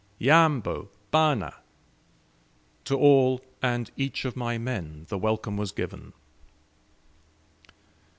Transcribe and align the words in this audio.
Yambo, 0.17 0.89
bana!" 1.11 1.57
To 2.85 2.95
all 2.97 3.39
and 3.61 3.91
each 3.95 4.25
of 4.25 4.35
my 4.35 4.57
men 4.57 5.05
the 5.09 5.17
welcome 5.19 5.57
was 5.57 5.71
given. 5.71 6.13